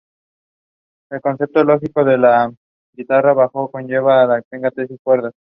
[1.11, 2.51] El concepto lógico de una
[2.91, 5.35] guitarra bajo conlleva que tenga seis cuerdas.